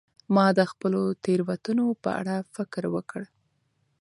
[0.35, 3.21] ما د خپلو تیروتنو په اړه فکر وکړ.